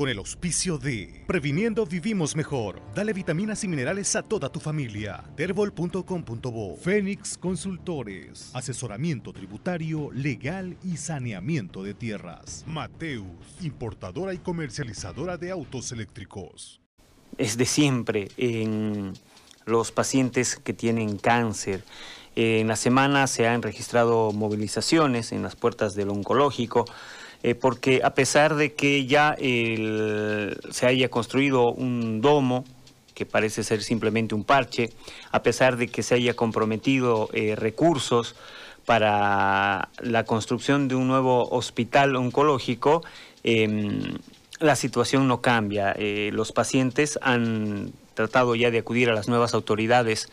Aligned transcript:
con 0.00 0.08
el 0.08 0.16
auspicio 0.16 0.78
de 0.78 1.24
Previniendo 1.26 1.84
Vivimos 1.84 2.34
Mejor. 2.34 2.80
Dale 2.94 3.12
vitaminas 3.12 3.64
y 3.64 3.68
minerales 3.68 4.16
a 4.16 4.22
toda 4.22 4.48
tu 4.48 4.58
familia. 4.58 5.22
Terbol.com.bo 5.36 6.76
Fénix 6.78 7.36
Consultores. 7.36 8.50
Asesoramiento 8.54 9.34
tributario, 9.34 10.10
legal 10.14 10.78
y 10.82 10.96
saneamiento 10.96 11.82
de 11.82 11.92
tierras. 11.92 12.64
Mateus, 12.66 13.26
importadora 13.60 14.32
y 14.32 14.38
comercializadora 14.38 15.36
de 15.36 15.50
autos 15.50 15.92
eléctricos. 15.92 16.80
Es 17.36 17.58
de 17.58 17.66
siempre 17.66 18.28
en 18.38 19.12
los 19.66 19.92
pacientes 19.92 20.56
que 20.56 20.72
tienen 20.72 21.18
cáncer. 21.18 21.84
En 22.36 22.68
la 22.68 22.76
semana 22.76 23.26
se 23.26 23.46
han 23.46 23.60
registrado 23.60 24.32
movilizaciones 24.32 25.30
en 25.32 25.42
las 25.42 25.56
puertas 25.56 25.94
del 25.94 26.08
oncológico 26.08 26.86
eh, 27.42 27.54
porque 27.54 28.00
a 28.04 28.14
pesar 28.14 28.54
de 28.54 28.72
que 28.72 29.06
ya 29.06 29.36
se 29.38 30.86
haya 30.86 31.08
construido 31.08 31.72
un 31.72 32.20
domo, 32.20 32.64
que 33.20 33.26
parece 33.26 33.64
ser 33.64 33.82
simplemente 33.82 34.34
un 34.34 34.44
parche, 34.44 34.88
a 35.30 35.42
pesar 35.42 35.76
de 35.76 35.88
que 35.88 36.02
se 36.02 36.14
haya 36.14 36.32
comprometido 36.32 37.28
eh, 37.34 37.54
recursos 37.54 38.34
para 38.86 39.90
la 40.00 40.24
construcción 40.24 40.88
de 40.88 40.94
un 40.94 41.06
nuevo 41.06 41.46
hospital 41.50 42.16
oncológico, 42.16 43.04
em, 43.44 44.16
la 44.58 44.74
situación 44.74 45.28
no 45.28 45.42
cambia. 45.42 45.92
Eh, 45.98 46.30
los 46.32 46.52
pacientes 46.52 47.18
han 47.20 47.92
tratado 48.14 48.54
ya 48.54 48.70
de 48.70 48.78
acudir 48.78 49.10
a 49.10 49.12
las 49.12 49.28
nuevas 49.28 49.52
autoridades 49.52 50.30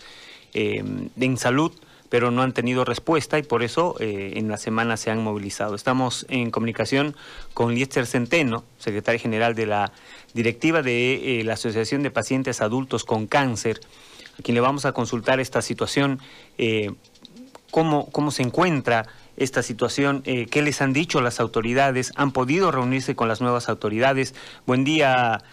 em, 0.53 1.09
en 1.19 1.35
salud 1.35 1.73
pero 2.09 2.31
no 2.31 2.41
han 2.41 2.53
tenido 2.53 2.85
respuesta 2.85 3.37
y 3.37 3.43
por 3.43 3.63
eso 3.63 3.95
eh, 3.99 4.33
en 4.35 4.47
la 4.47 4.57
semana 4.57 4.97
se 4.97 5.11
han 5.11 5.23
movilizado. 5.23 5.75
Estamos 5.75 6.25
en 6.29 6.51
comunicación 6.51 7.15
con 7.53 7.73
Liester 7.73 8.05
Centeno, 8.05 8.63
secretario 8.77 9.19
general 9.19 9.55
de 9.55 9.65
la 9.65 9.91
directiva 10.33 10.81
de 10.81 11.39
eh, 11.39 11.43
la 11.43 11.53
Asociación 11.53 12.03
de 12.03 12.11
Pacientes 12.11 12.61
Adultos 12.61 13.03
con 13.03 13.27
Cáncer, 13.27 13.79
a 14.39 14.41
quien 14.41 14.55
le 14.55 14.61
vamos 14.61 14.85
a 14.85 14.93
consultar 14.93 15.39
esta 15.39 15.61
situación, 15.61 16.19
eh, 16.57 16.91
cómo, 17.71 18.09
cómo 18.11 18.31
se 18.31 18.43
encuentra 18.43 19.07
esta 19.35 19.61
situación, 19.61 20.23
qué 20.23 20.61
les 20.63 20.81
han 20.81 20.93
dicho 20.93 21.21
las 21.21 21.39
autoridades, 21.39 22.11
han 22.15 22.31
podido 22.31 22.71
reunirse 22.71 23.15
con 23.15 23.27
las 23.27 23.39
nuevas 23.39 23.69
autoridades. 23.69 24.33
Buen 24.65 24.83
día, 24.83 25.43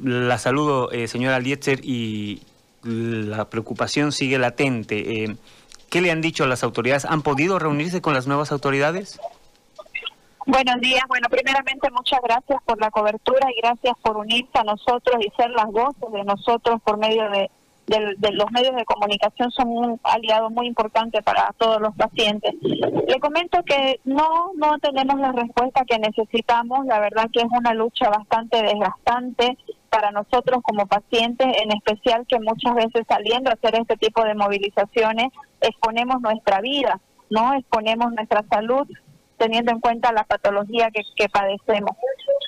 la 0.00 0.38
saludo, 0.38 0.90
señora 1.06 1.38
Lietzer, 1.38 1.84
y, 1.84 2.42
la 2.82 3.48
preocupación 3.50 4.12
sigue 4.12 4.38
latente. 4.38 5.24
Eh, 5.24 5.36
¿Qué 5.90 6.00
le 6.00 6.10
han 6.10 6.20
dicho 6.20 6.44
a 6.44 6.46
las 6.46 6.62
autoridades? 6.62 7.04
¿Han 7.04 7.22
podido 7.22 7.58
reunirse 7.58 8.00
con 8.00 8.14
las 8.14 8.26
nuevas 8.26 8.52
autoridades? 8.52 9.20
Buenos 10.46 10.80
días. 10.80 11.02
Bueno, 11.08 11.28
primeramente 11.28 11.90
muchas 11.90 12.20
gracias 12.22 12.62
por 12.64 12.80
la 12.80 12.90
cobertura 12.90 13.48
y 13.50 13.60
gracias 13.60 13.94
por 14.02 14.16
unirse 14.16 14.58
a 14.58 14.64
nosotros 14.64 15.16
y 15.20 15.30
ser 15.36 15.50
las 15.50 15.66
voces 15.66 16.10
de 16.12 16.24
nosotros 16.24 16.80
por 16.82 16.96
medio 16.96 17.28
de, 17.30 17.50
de, 17.86 18.32
los 18.32 18.50
medios 18.52 18.74
de 18.76 18.84
comunicación. 18.84 19.50
Son 19.50 19.68
un 19.68 20.00
aliado 20.02 20.48
muy 20.48 20.66
importante 20.66 21.22
para 21.22 21.52
todos 21.58 21.80
los 21.80 21.94
pacientes. 21.96 22.54
Le 22.62 23.20
comento 23.20 23.62
que 23.64 24.00
no, 24.04 24.52
no 24.56 24.78
tenemos 24.78 25.20
la 25.20 25.32
respuesta 25.32 25.84
que 25.84 25.98
necesitamos. 25.98 26.86
La 26.86 27.00
verdad 27.00 27.28
que 27.32 27.40
es 27.40 27.48
una 27.50 27.74
lucha 27.74 28.08
bastante 28.08 28.62
desgastante 28.62 29.58
para 29.90 30.12
nosotros 30.12 30.62
como 30.62 30.86
pacientes, 30.86 31.46
en 31.62 31.72
especial 31.72 32.26
que 32.26 32.38
muchas 32.40 32.74
veces 32.74 33.04
saliendo 33.08 33.50
a 33.50 33.54
hacer 33.54 33.74
este 33.74 33.96
tipo 33.96 34.24
de 34.24 34.34
movilizaciones 34.34 35.28
exponemos 35.60 36.20
nuestra 36.20 36.60
vida, 36.60 37.00
¿no? 37.28 37.54
Exponemos 37.54 38.12
nuestra 38.12 38.44
salud 38.50 38.88
teniendo 39.36 39.72
en 39.72 39.80
cuenta 39.80 40.12
la 40.12 40.24
patología 40.24 40.90
que, 40.90 41.02
que 41.16 41.28
padecemos. 41.28 41.96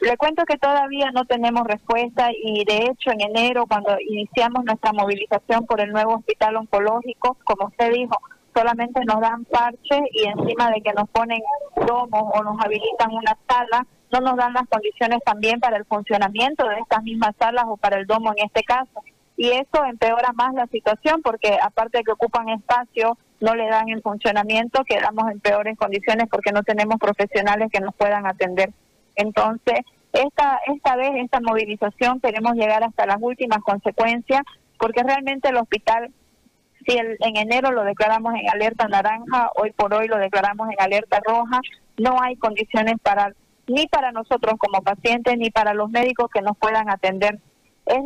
Le 0.02 0.16
cuento 0.16 0.44
que 0.44 0.58
todavía 0.58 1.10
no 1.10 1.24
tenemos 1.24 1.66
respuesta 1.66 2.30
y 2.32 2.64
de 2.64 2.86
hecho 2.86 3.10
en 3.10 3.22
enero 3.22 3.66
cuando 3.66 3.96
iniciamos 4.00 4.64
nuestra 4.64 4.92
movilización 4.92 5.66
por 5.66 5.80
el 5.80 5.90
nuevo 5.90 6.14
hospital 6.16 6.56
oncológico, 6.56 7.38
como 7.44 7.68
usted 7.68 7.92
dijo, 7.92 8.16
solamente 8.54 9.00
nos 9.06 9.20
dan 9.20 9.44
parches 9.46 10.02
y 10.12 10.26
encima 10.26 10.70
de 10.70 10.82
que 10.82 10.92
nos 10.92 11.08
ponen 11.08 11.40
domos 11.86 12.24
o 12.34 12.42
nos 12.42 12.60
habilitan 12.60 13.12
una 13.12 13.36
sala, 13.48 13.86
no 14.12 14.20
nos 14.20 14.36
dan 14.36 14.52
las 14.52 14.68
condiciones 14.68 15.20
también 15.24 15.58
para 15.58 15.76
el 15.76 15.84
funcionamiento 15.84 16.68
de 16.68 16.78
estas 16.78 17.02
mismas 17.02 17.34
salas 17.38 17.64
o 17.66 17.76
para 17.76 17.98
el 17.98 18.06
domo 18.06 18.32
en 18.36 18.44
este 18.44 18.62
caso. 18.62 19.02
Y 19.36 19.50
eso 19.50 19.84
empeora 19.84 20.32
más 20.32 20.54
la 20.54 20.66
situación 20.66 21.22
porque 21.22 21.58
aparte 21.60 21.98
de 21.98 22.04
que 22.04 22.12
ocupan 22.12 22.50
espacio, 22.50 23.16
no 23.40 23.54
le 23.54 23.68
dan 23.68 23.88
el 23.88 24.02
funcionamiento, 24.02 24.84
quedamos 24.84 25.30
en 25.30 25.40
peores 25.40 25.76
condiciones 25.76 26.28
porque 26.30 26.52
no 26.52 26.62
tenemos 26.62 26.98
profesionales 27.00 27.70
que 27.72 27.80
nos 27.80 27.94
puedan 27.94 28.26
atender. 28.26 28.70
Entonces, 29.16 29.80
esta, 30.12 30.60
esta 30.66 30.96
vez, 30.96 31.10
esta 31.16 31.40
movilización, 31.40 32.20
queremos 32.20 32.52
llegar 32.54 32.84
hasta 32.84 33.06
las 33.06 33.16
últimas 33.20 33.58
consecuencias 33.64 34.42
porque 34.78 35.02
realmente 35.02 35.48
el 35.48 35.56
hospital 35.56 36.12
si 36.86 36.98
en 36.98 37.36
enero 37.36 37.70
lo 37.70 37.84
declaramos 37.84 38.34
en 38.34 38.48
alerta 38.50 38.88
naranja, 38.88 39.50
hoy 39.54 39.70
por 39.72 39.94
hoy 39.94 40.08
lo 40.08 40.18
declaramos 40.18 40.68
en 40.70 40.80
alerta 40.80 41.20
roja, 41.24 41.60
no 41.96 42.20
hay 42.20 42.36
condiciones 42.36 42.96
para 43.02 43.32
ni 43.66 43.86
para 43.86 44.12
nosotros 44.12 44.54
como 44.58 44.82
pacientes 44.82 45.36
ni 45.38 45.50
para 45.50 45.74
los 45.74 45.90
médicos 45.90 46.30
que 46.32 46.42
nos 46.42 46.56
puedan 46.56 46.90
atender. 46.90 47.38
Es 47.86 48.00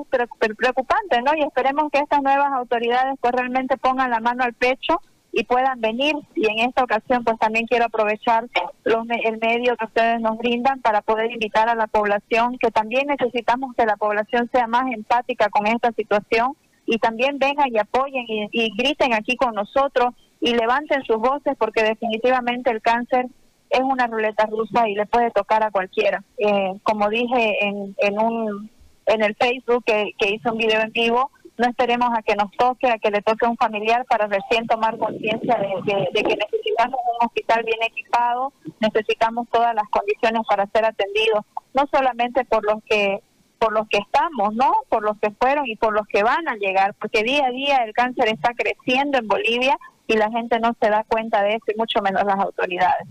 preocupante, 0.56 1.20
¿no? 1.22 1.32
Y 1.36 1.42
esperemos 1.42 1.90
que 1.92 1.98
estas 1.98 2.22
nuevas 2.22 2.52
autoridades 2.52 3.18
pues 3.20 3.32
realmente 3.34 3.76
pongan 3.76 4.10
la 4.10 4.20
mano 4.20 4.44
al 4.44 4.54
pecho 4.54 5.00
y 5.32 5.44
puedan 5.44 5.80
venir. 5.80 6.14
Y 6.34 6.50
en 6.50 6.66
esta 6.66 6.82
ocasión 6.82 7.22
pues 7.24 7.38
también 7.38 7.66
quiero 7.66 7.84
aprovechar 7.86 8.46
los, 8.84 9.06
el 9.24 9.38
medio 9.38 9.76
que 9.76 9.84
ustedes 9.84 10.20
nos 10.20 10.38
brindan 10.38 10.80
para 10.80 11.02
poder 11.02 11.30
invitar 11.30 11.68
a 11.68 11.74
la 11.74 11.86
población, 11.86 12.56
que 12.58 12.70
también 12.70 13.06
necesitamos 13.06 13.74
que 13.76 13.84
la 13.84 13.96
población 13.96 14.48
sea 14.50 14.66
más 14.66 14.90
empática 14.92 15.50
con 15.50 15.66
esta 15.66 15.92
situación 15.92 16.56
y 16.86 16.98
también 16.98 17.38
vengan 17.38 17.68
y 17.70 17.78
apoyen 17.78 18.24
y, 18.28 18.48
y 18.52 18.70
griten 18.76 19.12
aquí 19.12 19.36
con 19.36 19.54
nosotros 19.54 20.14
y 20.40 20.54
levanten 20.54 21.02
sus 21.04 21.18
voces 21.18 21.54
porque 21.58 21.82
definitivamente 21.82 22.70
el 22.70 22.80
cáncer 22.80 23.26
es 23.70 23.80
una 23.80 24.06
ruleta 24.06 24.46
rusa 24.46 24.88
y 24.88 24.94
le 24.94 25.06
puede 25.06 25.30
tocar 25.30 25.62
a 25.62 25.70
cualquiera. 25.70 26.22
Eh, 26.38 26.74
como 26.82 27.08
dije 27.08 27.64
en, 27.64 27.94
en, 27.98 28.18
un, 28.18 28.70
en 29.06 29.22
el 29.22 29.34
Facebook 29.36 29.84
que, 29.84 30.12
que 30.18 30.30
hizo 30.30 30.52
un 30.52 30.58
video 30.58 30.80
en 30.80 30.92
vivo, 30.92 31.30
no 31.58 31.66
esperemos 31.68 32.08
a 32.12 32.22
que 32.22 32.34
nos 32.34 32.50
toque, 32.52 32.88
a 32.88 32.98
que 32.98 33.10
le 33.10 33.22
toque 33.22 33.46
a 33.46 33.48
un 33.48 33.56
familiar 33.56 34.04
para 34.06 34.26
recién 34.26 34.66
tomar 34.66 34.98
conciencia 34.98 35.56
de, 35.56 36.08
de, 36.12 36.22
que 36.22 36.36
necesitamos 36.36 37.00
un 37.18 37.26
hospital 37.26 37.64
bien 37.64 37.82
equipado, 37.82 38.52
necesitamos 38.80 39.48
todas 39.50 39.74
las 39.74 39.88
condiciones 39.88 40.42
para 40.48 40.66
ser 40.66 40.84
atendidos, 40.84 41.44
no 41.74 41.84
solamente 41.90 42.44
por 42.44 42.64
los 42.64 42.82
que 42.84 43.20
por 43.58 43.72
los 43.72 43.88
que 43.88 43.96
estamos, 43.96 44.54
¿no? 44.54 44.70
Por 44.90 45.02
los 45.02 45.18
que 45.18 45.30
fueron 45.30 45.66
y 45.66 45.76
por 45.76 45.94
los 45.94 46.06
que 46.08 46.22
van 46.22 46.46
a 46.46 46.56
llegar, 46.56 46.92
porque 47.00 47.22
día 47.22 47.46
a 47.46 47.50
día 47.50 47.76
el 47.78 47.94
cáncer 47.94 48.28
está 48.28 48.52
creciendo 48.52 49.16
en 49.16 49.26
Bolivia 49.26 49.78
y 50.06 50.16
la 50.18 50.30
gente 50.30 50.60
no 50.60 50.76
se 50.78 50.90
da 50.90 51.04
cuenta 51.08 51.42
de 51.42 51.54
eso 51.54 51.64
y 51.74 51.78
mucho 51.78 52.02
menos 52.02 52.22
las 52.24 52.38
autoridades. 52.38 53.08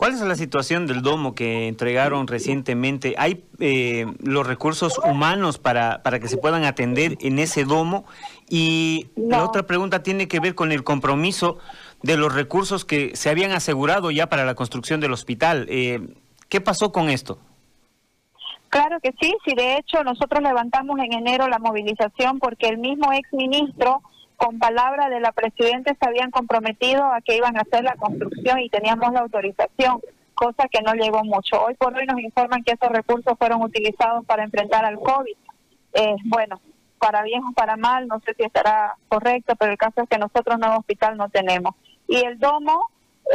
¿Cuál 0.00 0.14
es 0.14 0.22
la 0.22 0.34
situación 0.34 0.86
del 0.86 1.02
domo 1.02 1.34
que 1.34 1.68
entregaron 1.68 2.26
recientemente? 2.26 3.14
¿Hay 3.18 3.44
eh, 3.58 4.06
los 4.20 4.46
recursos 4.46 4.96
humanos 4.96 5.58
para, 5.58 6.02
para 6.02 6.18
que 6.18 6.26
se 6.26 6.38
puedan 6.38 6.64
atender 6.64 7.18
en 7.20 7.38
ese 7.38 7.66
domo? 7.66 8.06
Y 8.48 9.08
la 9.14 9.44
otra 9.44 9.66
pregunta 9.66 10.02
tiene 10.02 10.26
que 10.26 10.40
ver 10.40 10.54
con 10.54 10.72
el 10.72 10.84
compromiso 10.84 11.58
de 12.02 12.16
los 12.16 12.34
recursos 12.34 12.86
que 12.86 13.14
se 13.14 13.28
habían 13.28 13.52
asegurado 13.52 14.10
ya 14.10 14.30
para 14.30 14.46
la 14.46 14.54
construcción 14.54 15.00
del 15.00 15.12
hospital. 15.12 15.66
Eh, 15.68 16.00
¿Qué 16.48 16.62
pasó 16.62 16.92
con 16.92 17.10
esto? 17.10 17.38
Claro 18.70 19.00
que 19.00 19.12
sí, 19.20 19.34
sí, 19.44 19.54
de 19.54 19.76
hecho 19.76 20.02
nosotros 20.02 20.42
levantamos 20.42 20.98
en 20.98 21.12
enero 21.12 21.46
la 21.46 21.58
movilización 21.58 22.38
porque 22.38 22.68
el 22.68 22.78
mismo 22.78 23.12
ex 23.12 23.30
ministro 23.34 24.00
con 24.40 24.58
palabra 24.58 25.10
de 25.10 25.20
la 25.20 25.32
presidenta 25.32 25.94
se 25.94 26.08
habían 26.08 26.30
comprometido 26.30 27.04
a 27.04 27.20
que 27.20 27.36
iban 27.36 27.58
a 27.58 27.60
hacer 27.60 27.84
la 27.84 27.96
construcción 27.96 28.58
y 28.60 28.70
teníamos 28.70 29.12
la 29.12 29.20
autorización, 29.20 30.00
cosa 30.32 30.66
que 30.70 30.80
no 30.80 30.94
llegó 30.94 31.22
mucho. 31.24 31.62
Hoy 31.62 31.74
por 31.74 31.94
hoy 31.94 32.06
nos 32.06 32.18
informan 32.18 32.64
que 32.64 32.72
esos 32.72 32.88
recursos 32.88 33.36
fueron 33.38 33.60
utilizados 33.60 34.24
para 34.24 34.42
enfrentar 34.42 34.86
al 34.86 34.98
COVID. 34.98 35.36
Eh, 35.92 36.16
bueno, 36.24 36.58
para 36.98 37.22
bien 37.22 37.42
o 37.44 37.52
para 37.52 37.76
mal, 37.76 38.08
no 38.08 38.18
sé 38.20 38.32
si 38.32 38.42
estará 38.42 38.96
correcto, 39.08 39.56
pero 39.56 39.72
el 39.72 39.78
caso 39.78 40.00
es 40.00 40.08
que 40.08 40.16
nosotros 40.16 40.58
nuevo 40.58 40.78
hospital 40.78 41.18
no 41.18 41.28
tenemos. 41.28 41.74
Y 42.08 42.16
el 42.24 42.38
domo, 42.38 42.86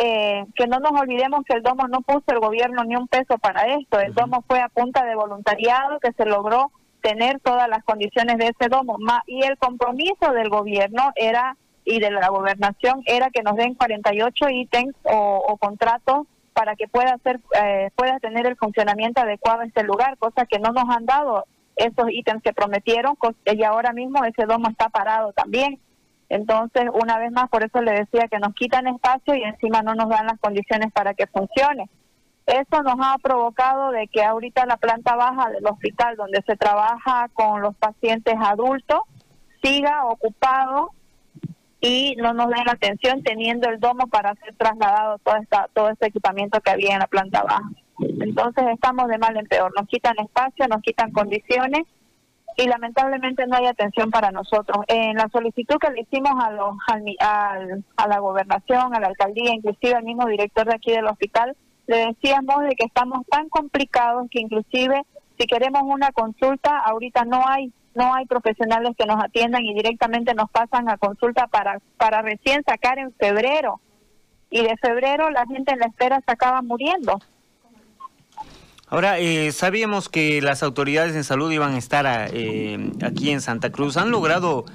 eh, 0.01 0.43
que 0.55 0.65
no 0.65 0.79
nos 0.79 0.99
olvidemos 0.99 1.45
que 1.45 1.53
el 1.53 1.61
domo 1.61 1.87
no 1.87 2.01
puso 2.01 2.23
el 2.29 2.39
gobierno 2.39 2.83
ni 2.83 2.95
un 2.95 3.07
peso 3.07 3.37
para 3.37 3.75
esto, 3.75 3.99
el 3.99 4.15
domo 4.15 4.43
fue 4.47 4.59
a 4.59 4.69
punta 4.69 5.05
de 5.05 5.13
voluntariado 5.13 5.99
que 5.99 6.13
se 6.13 6.25
logró 6.25 6.71
tener 7.05 7.39
todas 7.39 7.69
las 7.69 7.83
condiciones 7.83 8.37
de 8.37 8.47
ese 8.47 8.67
domo. 8.67 8.97
Y 9.27 9.43
el 9.43 9.57
compromiso 9.59 10.31
del 10.33 10.49
gobierno 10.49 11.11
era 11.15 11.55
y 11.85 11.99
de 11.99 12.09
la 12.09 12.29
gobernación 12.29 13.03
era 13.05 13.29
que 13.29 13.43
nos 13.43 13.55
den 13.55 13.75
48 13.75 14.49
ítems 14.49 14.95
o, 15.03 15.55
contratos 15.59 16.25
para 16.53 16.75
que 16.75 16.87
pueda 16.87 17.13
hacer 17.13 17.39
eh, 17.61 17.91
pueda 17.95 18.19
tener 18.19 18.47
el 18.47 18.55
funcionamiento 18.55 19.21
adecuado 19.21 19.61
en 19.61 19.67
este 19.67 19.83
lugar, 19.83 20.17
cosa 20.17 20.47
que 20.47 20.57
no 20.57 20.71
nos 20.71 20.89
han 20.89 21.05
dado 21.05 21.45
esos 21.75 22.09
ítems 22.09 22.41
que 22.41 22.53
prometieron 22.53 23.15
y 23.45 23.63
ahora 23.63 23.93
mismo 23.93 24.25
ese 24.25 24.45
domo 24.47 24.69
está 24.69 24.89
parado 24.89 25.31
también. 25.33 25.79
Entonces, 26.29 26.85
una 26.91 27.19
vez 27.19 27.31
más, 27.31 27.49
por 27.49 27.63
eso 27.63 27.81
le 27.81 27.91
decía 27.91 28.27
que 28.31 28.39
nos 28.39 28.55
quitan 28.55 28.87
espacio 28.87 29.35
y 29.35 29.43
encima 29.43 29.83
no 29.83 29.93
nos 29.93 30.09
dan 30.09 30.25
las 30.25 30.39
condiciones 30.39 30.91
para 30.91 31.13
que 31.13 31.27
funcione. 31.27 31.87
Eso 32.45 32.83
nos 32.83 32.95
ha 32.99 33.17
provocado 33.17 33.91
de 33.91 34.07
que 34.07 34.23
ahorita 34.23 34.65
la 34.65 34.77
planta 34.77 35.15
baja 35.15 35.49
del 35.49 35.65
hospital 35.65 36.15
donde 36.15 36.43
se 36.45 36.55
trabaja 36.55 37.27
con 37.33 37.61
los 37.61 37.75
pacientes 37.75 38.35
adultos 38.39 38.99
siga 39.63 40.05
ocupado 40.05 40.91
y 41.81 42.15
no 42.17 42.33
nos 42.33 42.49
den 42.49 42.69
atención 42.69 43.23
teniendo 43.23 43.69
el 43.69 43.79
domo 43.79 44.07
para 44.07 44.35
ser 44.35 44.55
trasladado 44.55 45.17
todo 45.19 45.35
esta, 45.37 45.69
todo 45.73 45.89
este 45.89 46.07
equipamiento 46.07 46.61
que 46.61 46.71
había 46.71 46.93
en 46.93 46.99
la 46.99 47.07
planta 47.07 47.41
baja. 47.43 47.69
Entonces 47.99 48.65
estamos 48.73 49.07
de 49.07 49.17
mal 49.17 49.35
en 49.37 49.47
peor, 49.47 49.73
nos 49.75 49.87
quitan 49.87 50.15
espacio, 50.19 50.67
nos 50.67 50.81
quitan 50.81 51.11
condiciones 51.11 51.83
y 52.57 52.67
lamentablemente 52.67 53.47
no 53.47 53.57
hay 53.57 53.65
atención 53.65 54.11
para 54.11 54.31
nosotros. 54.31 54.85
En 54.87 55.17
la 55.17 55.29
solicitud 55.29 55.77
que 55.79 55.91
le 55.91 56.01
hicimos 56.01 56.31
a, 56.43 56.51
los, 56.51 56.75
a 57.97 58.07
la 58.07 58.19
gobernación, 58.19 58.93
a 58.93 58.99
la 58.99 59.07
alcaldía, 59.07 59.53
inclusive 59.53 59.95
al 59.95 60.03
mismo 60.03 60.25
director 60.27 60.67
de 60.67 60.75
aquí 60.75 60.91
del 60.91 61.05
hospital, 61.05 61.55
le 61.87 62.07
decíamos 62.07 62.63
de 62.63 62.75
que 62.75 62.85
estamos 62.85 63.25
tan 63.27 63.49
complicados 63.49 64.27
que 64.29 64.41
inclusive 64.41 65.03
si 65.37 65.47
queremos 65.47 65.83
una 65.83 66.11
consulta, 66.11 66.79
ahorita 66.79 67.25
no 67.25 67.47
hay 67.47 67.71
no 67.93 68.13
hay 68.13 68.25
profesionales 68.25 68.93
que 68.97 69.05
nos 69.05 69.23
atiendan 69.23 69.63
y 69.63 69.73
directamente 69.73 70.33
nos 70.33 70.49
pasan 70.49 70.89
a 70.89 70.97
consulta 70.97 71.47
para 71.47 71.79
para 71.97 72.21
recién 72.21 72.63
sacar 72.65 72.99
en 72.99 73.13
febrero. 73.13 73.79
Y 74.49 74.63
de 74.63 74.75
febrero 74.77 75.29
la 75.29 75.45
gente 75.45 75.73
en 75.73 75.79
la 75.79 75.87
espera 75.87 76.21
se 76.25 76.31
acaba 76.31 76.61
muriendo. 76.61 77.19
Ahora, 78.87 79.17
eh, 79.17 79.51
sabíamos 79.51 80.09
que 80.09 80.41
las 80.41 80.61
autoridades 80.61 81.15
en 81.15 81.23
salud 81.23 81.51
iban 81.51 81.73
a 81.73 81.77
estar 81.77 82.29
eh, 82.31 82.91
aquí 83.01 83.31
en 83.31 83.41
Santa 83.41 83.71
Cruz. 83.71 83.97
¿Han 83.97 84.11
logrado 84.11 84.65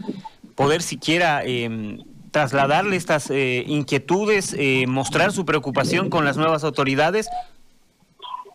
poder 0.57 0.83
siquiera 0.83 1.43
eh, 1.45 1.99
trasladarle 2.31 2.97
estas 2.97 3.31
eh, 3.31 3.65
inquietudes, 3.67 4.55
eh, 4.59 4.85
mostrar 4.87 5.33
su 5.33 5.45
preocupación 5.45 6.11
con 6.11 6.25
las 6.25 6.37
nuevas 6.37 6.65
autoridades? 6.65 7.29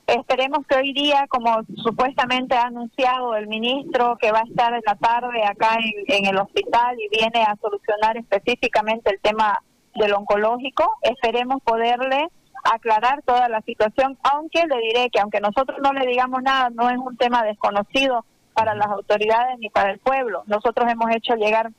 Esperemos 0.08 0.66
que 0.68 0.76
hoy 0.76 0.94
día, 0.94 1.26
como 1.28 1.64
supuestamente 1.84 2.56
ha 2.56 2.68
anunciado 2.68 3.36
el 3.36 3.48
ministro, 3.48 4.18
que 4.22 4.32
va 4.32 4.40
a 4.40 4.44
estar 4.50 4.74
en 4.74 4.82
la 4.86 4.96
tarde 4.96 5.44
acá 5.44 5.78
en, 6.08 6.26
el 6.28 6.38
hospital 6.38 6.96
y 7.00 7.18
viene 7.18 7.44
a 7.44 7.56
solucionar 7.60 8.16
específicamente 8.16 9.10
el 9.12 9.20
tema 9.20 9.60
del 9.96 10.14
oncológico, 10.14 10.92
esperemos 11.02 11.62
poderle 11.64 12.28
aclarar 12.64 13.24
toda 13.24 13.50
la 13.50 13.62
situación, 13.62 14.18
aunque 14.22 14.66
le 14.68 14.78
diré 14.80 15.10
que 15.10 15.20
aunque 15.20 15.40
nosotros 15.40 15.80
no 15.82 15.92
le 15.94 16.06
digamos 16.06 16.44
nada, 16.44 16.70
no 16.70 16.90
es 16.90 16.98
un 16.98 17.18
tema 17.18 17.44
desconocido 17.44 18.26
para 18.54 18.76
las 18.76 18.88
autoridades 18.88 19.58
ni 19.58 19.70
para 19.70 19.92
el 19.92 20.00
pueblo. 20.00 20.44
Nosotros 20.46 20.88
hemos 20.92 21.10
hecho 21.16 21.36
llegar 21.36 21.72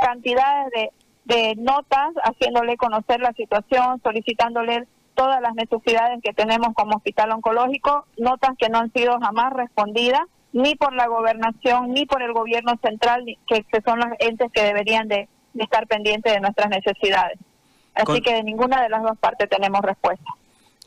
cantidades 0.00 0.70
de 0.72 0.90
de 1.24 1.54
notas, 1.56 2.10
haciéndole 2.24 2.76
conocer 2.76 3.20
la 3.20 3.32
situación, 3.32 4.00
solicitándole 4.02 4.86
todas 5.14 5.40
las 5.40 5.54
necesidades 5.54 6.20
que 6.22 6.32
tenemos 6.32 6.74
como 6.74 6.96
hospital 6.96 7.32
oncológico, 7.32 8.06
notas 8.16 8.56
que 8.58 8.68
no 8.68 8.78
han 8.78 8.92
sido 8.92 9.18
jamás 9.20 9.52
respondidas 9.52 10.22
ni 10.52 10.74
por 10.74 10.94
la 10.94 11.06
gobernación 11.06 11.92
ni 11.92 12.06
por 12.06 12.22
el 12.22 12.32
gobierno 12.32 12.72
central, 12.82 13.24
que, 13.46 13.64
son 13.84 14.00
los 14.00 14.08
entes 14.18 14.50
que 14.52 14.62
deberían 14.62 15.08
de, 15.08 15.28
estar 15.54 15.86
pendientes 15.86 16.32
de 16.32 16.40
nuestras 16.40 16.70
necesidades. 16.70 17.38
Así 17.94 18.20
que 18.20 18.34
de 18.34 18.42
ninguna 18.42 18.82
de 18.82 18.88
las 18.88 19.02
dos 19.02 19.18
partes 19.18 19.48
tenemos 19.48 19.80
respuesta. 19.82 20.24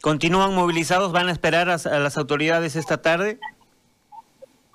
¿Continúan 0.02 0.54
movilizados? 0.54 1.12
¿Van 1.12 1.30
a 1.30 1.32
esperar 1.32 1.70
a 1.70 1.78
las 1.78 2.18
autoridades 2.18 2.76
esta 2.76 3.02
tarde? 3.02 3.40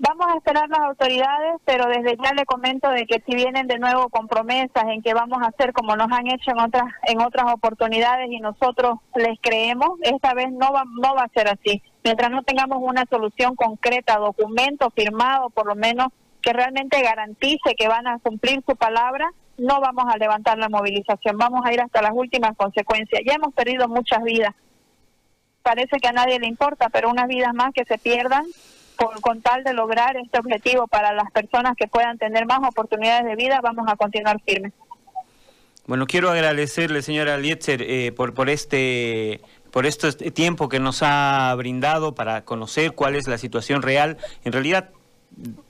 Vamos 0.01 0.29
a 0.29 0.37
esperar 0.37 0.69
las 0.69 0.79
autoridades, 0.79 1.57
pero 1.65 1.87
desde 1.87 2.17
ya 2.23 2.33
le 2.33 2.47
comento 2.47 2.89
de 2.91 3.05
que 3.05 3.21
si 3.27 3.35
vienen 3.35 3.67
de 3.67 3.81
nuevo 3.81 4.09
con 4.11 4.29
promesas 4.29 4.85
en 4.85 5.03
que 5.03 5.13
vamos 5.13 5.43
a 5.43 5.49
hacer 5.49 5.73
como 5.73 5.97
nos 5.97 6.13
han 6.13 6.29
hecho 6.29 6.53
en 6.53 6.61
otras 6.61 6.85
en 7.03 7.21
otras 7.21 7.53
oportunidades 7.53 8.31
y 8.31 8.39
nosotros 8.39 9.01
les 9.17 9.41
creemos, 9.41 9.99
esta 10.03 10.35
vez 10.35 10.53
no 10.53 10.73
va 10.73 10.85
no 10.85 11.17
va 11.17 11.25
a 11.25 11.29
ser 11.35 11.49
así. 11.49 11.83
Mientras 12.05 12.31
no 12.31 12.45
tengamos 12.45 12.79
una 12.81 13.07
solución 13.11 13.57
concreta, 13.57 14.19
documento 14.19 14.91
firmado, 14.91 15.51
por 15.51 15.67
lo 15.67 15.75
menos 15.75 16.09
que 16.43 16.53
realmente 16.53 17.03
garantice 17.03 17.75
que 17.77 17.89
van 17.89 18.07
a 18.07 18.21
cumplir 18.21 18.63
su 18.65 18.77
palabra, 18.77 19.29
no 19.57 19.81
vamos 19.81 20.05
a 20.09 20.17
levantar 20.17 20.59
la 20.59 20.69
movilización, 20.69 21.37
vamos 21.37 21.63
a 21.65 21.73
ir 21.73 21.81
hasta 21.81 22.03
las 22.03 22.13
últimas 22.15 22.57
consecuencias. 22.57 23.23
Ya 23.27 23.35
hemos 23.35 23.53
perdido 23.53 23.89
muchas 23.89 24.23
vidas. 24.23 24.55
Parece 25.63 25.99
que 25.99 26.07
a 26.07 26.13
nadie 26.13 26.39
le 26.39 26.47
importa, 26.47 26.89
pero 26.89 27.11
unas 27.11 27.27
vidas 27.27 27.53
más 27.53 27.73
que 27.75 27.85
se 27.85 27.99
pierdan 27.99 28.45
con, 29.21 29.41
tal 29.43 29.63
de 29.65 29.73
lograr 29.73 30.17
este 30.17 30.39
objetivo 30.39 30.87
para 30.89 31.13
las 31.13 31.31
personas 31.31 31.77
que 31.77 31.87
puedan 31.87 32.19
tener 32.19 32.47
más 32.47 32.61
oportunidades 32.69 33.25
de 33.25 33.37
vida, 33.37 33.61
vamos 33.63 33.87
a 33.89 33.97
continuar 33.97 34.41
firmes. 34.45 34.73
Bueno, 35.87 36.07
quiero 36.07 36.31
agradecerle, 36.31 37.01
señora 37.01 37.39
Lietzer, 37.39 37.83
eh, 37.83 38.13
por, 38.13 38.35
por 38.35 38.51
este 38.51 39.41
por 39.71 39.85
este 39.85 40.13
tiempo 40.31 40.69
que 40.69 40.81
nos 40.81 41.03
ha 41.03 41.55
brindado 41.57 42.15
para 42.15 42.45
conocer 42.45 42.93
cuál 42.93 43.15
es 43.15 43.29
la 43.29 43.39
situación 43.39 43.83
real. 43.83 44.17
En 44.45 44.53
realidad 44.53 44.91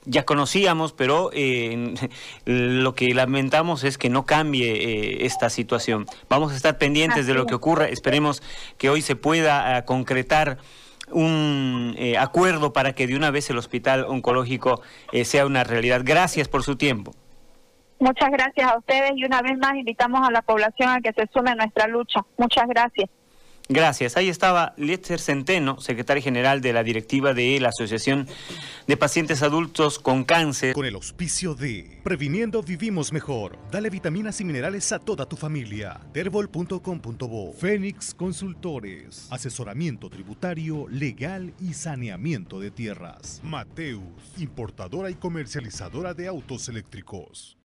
ya 0.05 0.25
conocíamos, 0.25 0.93
pero 0.93 1.29
eh, 1.33 1.93
lo 2.45 2.95
que 2.95 3.13
lamentamos 3.13 3.83
es 3.83 3.97
que 3.97 4.09
no 4.09 4.25
cambie 4.25 4.71
eh, 4.71 5.25
esta 5.25 5.49
situación. 5.49 6.05
Vamos 6.29 6.53
a 6.53 6.55
estar 6.55 6.77
pendientes 6.77 7.27
de 7.27 7.33
lo 7.33 7.45
que 7.45 7.55
ocurra. 7.55 7.87
Esperemos 7.89 8.41
que 8.77 8.89
hoy 8.89 9.01
se 9.01 9.15
pueda 9.15 9.83
concretar 9.85 10.57
un 11.11 11.95
eh, 11.97 12.17
acuerdo 12.17 12.73
para 12.73 12.93
que 12.93 13.07
de 13.07 13.15
una 13.15 13.31
vez 13.31 13.49
el 13.49 13.57
hospital 13.57 14.05
oncológico 14.07 14.81
eh, 15.11 15.25
sea 15.25 15.45
una 15.45 15.63
realidad. 15.63 16.01
Gracias 16.03 16.47
por 16.47 16.63
su 16.63 16.75
tiempo. 16.75 17.13
Muchas 17.99 18.29
gracias 18.31 18.71
a 18.71 18.77
ustedes 18.77 19.11
y 19.15 19.25
una 19.25 19.41
vez 19.41 19.57
más 19.57 19.75
invitamos 19.75 20.25
a 20.25 20.31
la 20.31 20.41
población 20.41 20.89
a 20.89 21.01
que 21.01 21.11
se 21.11 21.27
sume 21.33 21.51
a 21.51 21.55
nuestra 21.55 21.87
lucha. 21.87 22.21
Muchas 22.37 22.67
gracias. 22.67 23.09
Gracias. 23.71 24.17
Ahí 24.17 24.29
estaba 24.29 24.73
Lietzer 24.77 25.19
Centeno, 25.19 25.79
secretaria 25.79 26.23
general 26.23 26.59
de 26.59 26.73
la 26.73 26.81
directiva 26.81 27.35
de 27.35 27.59
la 27.59 27.69
Asociación 27.69 28.27
de 28.87 28.97
Pacientes 28.97 29.43
Adultos 29.43 29.99
con 29.99 30.23
Cáncer. 30.23 30.73
Con 30.73 30.87
el 30.87 30.95
auspicio 30.95 31.53
de 31.53 31.99
Previniendo 32.03 32.63
Vivimos 32.63 33.13
Mejor. 33.13 33.59
Dale 33.69 33.91
vitaminas 33.91 34.41
y 34.41 34.45
minerales 34.45 34.91
a 34.91 34.97
toda 34.97 35.27
tu 35.27 35.35
familia. 35.35 35.99
Terbol.com.bo. 36.13 37.53
Fénix 37.53 38.15
Consultores. 38.15 39.27
Asesoramiento 39.29 40.09
tributario, 40.09 40.87
legal 40.89 41.53
y 41.59 41.75
saneamiento 41.75 42.59
de 42.59 42.71
tierras. 42.71 43.39
Mateus, 43.43 44.01
importadora 44.39 45.11
y 45.11 45.13
comercializadora 45.13 46.15
de 46.15 46.27
autos 46.27 46.69
eléctricos. 46.69 47.58